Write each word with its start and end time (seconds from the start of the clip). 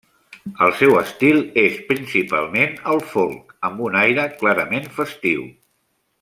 El 0.67 0.71
seu 0.77 0.95
estil 1.01 1.37
és 1.63 1.75
principalment 1.91 2.73
el 2.95 3.03
folk 3.11 3.55
amb 3.71 3.85
un 3.91 3.99
aire 4.05 4.27
clarament 4.41 4.89
festiu. 4.99 5.47